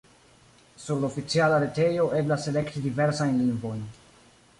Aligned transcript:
Sur 0.83 0.99
la 1.01 1.05
oficiala 1.11 1.59
retejo 1.63 2.07
eblas 2.21 2.47
elekti 2.53 2.83
diversajn 2.87 3.37
lingvojn. 3.43 3.85